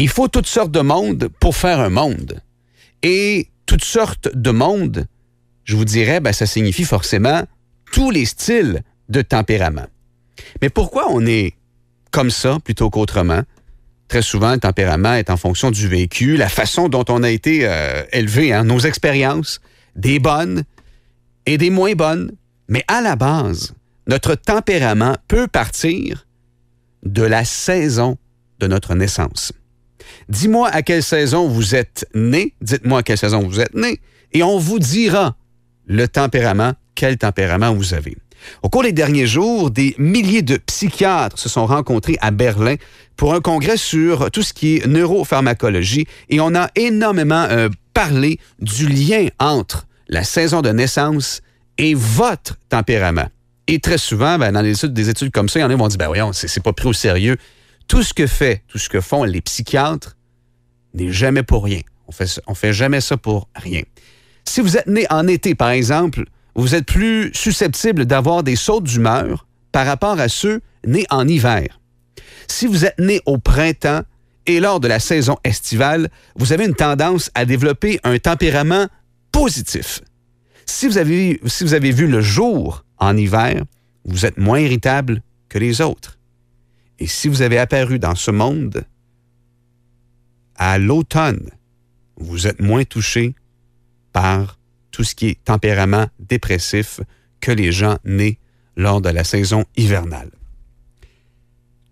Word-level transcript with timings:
Il 0.00 0.08
faut 0.08 0.28
toutes 0.28 0.46
sortes 0.46 0.70
de 0.70 0.80
monde 0.80 1.28
pour 1.40 1.56
faire 1.56 1.80
un 1.80 1.90
monde. 1.90 2.40
Et 3.02 3.48
toutes 3.66 3.84
sortes 3.84 4.28
de 4.32 4.50
monde, 4.52 5.06
je 5.64 5.76
vous 5.76 5.84
dirais, 5.84 6.20
ben, 6.20 6.32
ça 6.32 6.46
signifie 6.46 6.84
forcément 6.84 7.42
tous 7.92 8.12
les 8.12 8.24
styles 8.24 8.82
de 9.08 9.22
tempérament. 9.22 9.86
Mais 10.62 10.70
pourquoi 10.70 11.10
on 11.10 11.26
est 11.26 11.54
comme 12.12 12.30
ça 12.30 12.58
plutôt 12.64 12.90
qu'autrement? 12.90 13.42
Très 14.06 14.22
souvent, 14.22 14.52
le 14.52 14.60
tempérament 14.60 15.14
est 15.14 15.30
en 15.30 15.36
fonction 15.36 15.72
du 15.72 15.88
vécu, 15.88 16.36
la 16.36 16.48
façon 16.48 16.88
dont 16.88 17.04
on 17.08 17.24
a 17.24 17.30
été 17.30 17.60
euh, 17.62 18.04
élevé, 18.12 18.52
hein, 18.52 18.62
nos 18.62 18.78
expériences, 18.78 19.60
des 19.96 20.20
bonnes 20.20 20.62
et 21.44 21.58
des 21.58 21.70
moins 21.70 21.94
bonnes. 21.94 22.30
Mais 22.68 22.84
à 22.86 23.00
la 23.00 23.16
base, 23.16 23.74
notre 24.06 24.36
tempérament 24.36 25.16
peut 25.26 25.48
partir 25.48 26.27
de 27.12 27.22
la 27.22 27.44
saison 27.44 28.16
de 28.58 28.66
notre 28.66 28.94
naissance. 28.94 29.52
Dis-moi 30.28 30.68
à 30.68 30.82
quelle 30.82 31.02
saison 31.02 31.48
vous 31.48 31.74
êtes 31.74 32.06
né, 32.14 32.54
dites-moi 32.60 33.00
à 33.00 33.02
quelle 33.02 33.18
saison 33.18 33.46
vous 33.46 33.60
êtes 33.60 33.74
né, 33.74 34.00
et 34.32 34.42
on 34.42 34.58
vous 34.58 34.78
dira 34.78 35.36
le 35.86 36.06
tempérament, 36.06 36.74
quel 36.94 37.16
tempérament 37.16 37.72
vous 37.74 37.94
avez. 37.94 38.16
Au 38.62 38.68
cours 38.68 38.82
des 38.82 38.92
derniers 38.92 39.26
jours, 39.26 39.70
des 39.70 39.94
milliers 39.98 40.42
de 40.42 40.58
psychiatres 40.58 41.38
se 41.38 41.48
sont 41.48 41.66
rencontrés 41.66 42.16
à 42.20 42.30
Berlin 42.30 42.76
pour 43.16 43.34
un 43.34 43.40
congrès 43.40 43.76
sur 43.76 44.30
tout 44.30 44.42
ce 44.42 44.52
qui 44.52 44.76
est 44.76 44.86
neuropharmacologie 44.86 46.06
et 46.28 46.40
on 46.40 46.54
a 46.54 46.70
énormément 46.76 47.46
euh, 47.50 47.68
parlé 47.94 48.38
du 48.60 48.86
lien 48.86 49.26
entre 49.40 49.86
la 50.08 50.24
saison 50.24 50.62
de 50.62 50.70
naissance 50.70 51.42
et 51.78 51.94
votre 51.94 52.56
tempérament. 52.68 53.28
Et 53.70 53.80
très 53.80 53.98
souvent, 53.98 54.38
ben, 54.38 54.50
dans 54.52 54.62
des 54.62 55.10
études 55.10 55.30
comme 55.30 55.50
ça, 55.50 55.58
il 55.58 55.62
y 55.62 55.64
en 55.64 55.68
a 55.68 55.74
qui 55.74 55.78
vont 55.78 55.88
dire, 55.88 55.98
ben 55.98 56.06
voyons, 56.06 56.32
c'est 56.32 56.48
c'est 56.48 56.62
pas 56.62 56.72
pris 56.72 56.88
au 56.88 56.94
sérieux. 56.94 57.36
Tout 57.86 58.02
ce 58.02 58.14
que 58.14 58.26
fait, 58.26 58.62
tout 58.66 58.78
ce 58.78 58.88
que 58.88 59.02
font 59.02 59.24
les 59.24 59.42
psychiatres 59.42 60.16
n'est 60.94 61.12
jamais 61.12 61.42
pour 61.42 61.64
rien. 61.64 61.80
On 62.06 62.12
fait, 62.12 62.40
on 62.46 62.54
fait 62.54 62.72
jamais 62.72 63.02
ça 63.02 63.18
pour 63.18 63.48
rien. 63.54 63.82
Si 64.46 64.62
vous 64.62 64.78
êtes 64.78 64.86
né 64.86 65.06
en 65.10 65.28
été, 65.28 65.54
par 65.54 65.68
exemple, 65.68 66.24
vous 66.54 66.74
êtes 66.74 66.86
plus 66.86 67.30
susceptible 67.34 68.06
d'avoir 68.06 68.42
des 68.42 68.56
sautes 68.56 68.84
d'humeur 68.84 69.46
par 69.70 69.86
rapport 69.86 70.18
à 70.18 70.28
ceux 70.28 70.62
nés 70.86 71.06
en 71.10 71.28
hiver. 71.28 71.78
Si 72.48 72.66
vous 72.66 72.86
êtes 72.86 72.98
né 72.98 73.20
au 73.26 73.36
printemps 73.36 74.00
et 74.46 74.60
lors 74.60 74.80
de 74.80 74.88
la 74.88 74.98
saison 74.98 75.36
estivale, 75.44 76.08
vous 76.36 76.54
avez 76.54 76.64
une 76.64 76.74
tendance 76.74 77.30
à 77.34 77.44
développer 77.44 78.00
un 78.02 78.18
tempérament 78.18 78.86
positif. 79.30 80.00
Si 80.64 80.88
vous 80.88 80.96
avez, 80.96 81.38
si 81.46 81.64
vous 81.64 81.74
avez 81.74 81.92
vu 81.92 82.06
le 82.06 82.22
jour 82.22 82.84
en 82.98 83.16
hiver, 83.16 83.64
vous 84.04 84.26
êtes 84.26 84.38
moins 84.38 84.60
irritable 84.60 85.22
que 85.48 85.58
les 85.58 85.80
autres. 85.80 86.18
Et 86.98 87.06
si 87.06 87.28
vous 87.28 87.42
avez 87.42 87.58
apparu 87.58 87.98
dans 87.98 88.14
ce 88.14 88.30
monde 88.30 88.84
à 90.56 90.78
l'automne, 90.78 91.50
vous 92.16 92.46
êtes 92.46 92.60
moins 92.60 92.84
touché 92.84 93.34
par 94.12 94.58
tout 94.90 95.04
ce 95.04 95.14
qui 95.14 95.28
est 95.28 95.44
tempérament 95.44 96.08
dépressif 96.18 97.00
que 97.40 97.52
les 97.52 97.70
gens 97.70 97.98
nés 98.04 98.38
lors 98.76 99.00
de 99.00 99.10
la 99.10 99.24
saison 99.24 99.64
hivernale. 99.76 100.30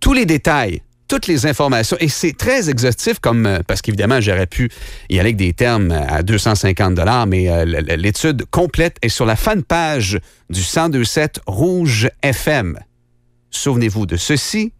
Tous 0.00 0.12
les 0.12 0.26
détails, 0.26 0.82
toutes 1.10 1.26
les 1.26 1.44
informations, 1.44 1.96
et 1.98 2.08
c'est 2.08 2.36
très 2.36 2.70
exhaustif 2.70 3.18
comme, 3.18 3.44
euh, 3.44 3.58
parce 3.66 3.82
qu'évidemment, 3.82 4.20
j'aurais 4.20 4.46
pu 4.46 4.70
y 5.08 5.14
aller 5.14 5.30
avec 5.30 5.36
des 5.36 5.52
termes 5.52 5.90
à 5.90 6.22
250 6.22 6.94
dollars, 6.94 7.26
mais 7.26 7.50
euh, 7.50 7.64
l'étude 7.96 8.44
complète 8.50 8.96
est 9.02 9.08
sur 9.08 9.26
la 9.26 9.34
fanpage 9.34 10.20
du 10.50 10.60
1027 10.60 11.40
Rouge 11.48 12.08
FM. 12.22 12.78
Souvenez-vous 13.50 14.06
de 14.06 14.16
ceci. 14.16 14.72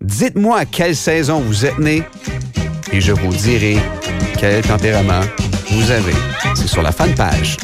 Dites-moi 0.00 0.58
à 0.58 0.64
quelle 0.66 0.94
saison 0.94 1.40
vous 1.40 1.66
êtes 1.66 1.78
né 1.78 2.04
et 2.92 3.00
je 3.00 3.10
vous 3.10 3.34
dirai 3.34 3.76
quel 4.38 4.62
tempérament 4.62 5.22
vous 5.72 5.90
avez. 5.90 6.14
C'est 6.54 6.68
sur 6.68 6.82
la 6.82 6.92
fanpage. 6.92 7.56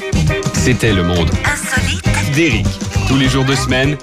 C'était 0.55 0.93
le 0.93 1.05
monde 1.05 1.31
Insolite 1.45 2.35
d'Éric. 2.35 2.67
Tous 3.07 3.17
les 3.17 3.29
jours 3.29 3.45
de 3.45 3.55
semaine, 3.55 3.97